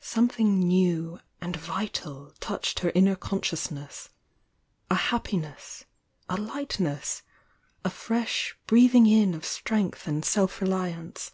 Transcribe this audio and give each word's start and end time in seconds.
Something 0.00 0.58
new 0.58 1.20
and 1.38 1.54
vital 1.54 2.32
touched 2.40 2.78
her 2.78 2.90
inner 2.94 3.14
consciousness,— 3.14 4.08
a 4.90 4.94
happiness, 4.94 5.84
a 6.30 6.38
lightness, 6.38 7.22
v, 7.84 7.90
fresh 7.90 8.58
breathing 8.66 9.06
in 9.06 9.34
of 9.34 9.44
strength 9.44 10.06
and 10.08 10.24
self 10.24 10.62
reliance. 10.62 11.32